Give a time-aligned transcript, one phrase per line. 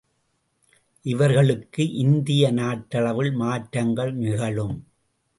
[1.05, 4.75] இவர்களுக்கு இந்திய நாட்டளவில் மாற்றங்கள் நிகழும்.